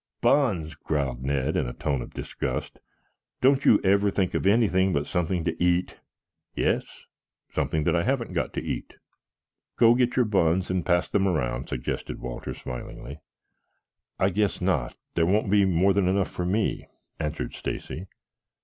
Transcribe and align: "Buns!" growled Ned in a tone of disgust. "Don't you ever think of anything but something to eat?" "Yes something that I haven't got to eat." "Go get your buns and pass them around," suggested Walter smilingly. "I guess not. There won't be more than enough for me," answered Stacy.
"Buns!" 0.19 0.73
growled 0.73 1.21
Ned 1.23 1.55
in 1.55 1.67
a 1.67 1.73
tone 1.73 2.01
of 2.01 2.15
disgust. 2.15 2.79
"Don't 3.39 3.65
you 3.65 3.79
ever 3.83 4.09
think 4.09 4.33
of 4.33 4.47
anything 4.47 4.93
but 4.93 5.05
something 5.05 5.43
to 5.43 5.63
eat?" 5.63 5.97
"Yes 6.55 7.05
something 7.51 7.83
that 7.83 7.95
I 7.95 8.01
haven't 8.01 8.33
got 8.33 8.51
to 8.53 8.63
eat." 8.63 8.95
"Go 9.77 9.93
get 9.93 10.15
your 10.15 10.25
buns 10.25 10.71
and 10.71 10.83
pass 10.83 11.07
them 11.07 11.27
around," 11.27 11.69
suggested 11.69 12.19
Walter 12.19 12.55
smilingly. 12.55 13.19
"I 14.17 14.31
guess 14.31 14.59
not. 14.59 14.95
There 15.13 15.27
won't 15.27 15.51
be 15.51 15.65
more 15.65 15.93
than 15.93 16.07
enough 16.07 16.31
for 16.31 16.45
me," 16.47 16.87
answered 17.19 17.53
Stacy. 17.53 18.07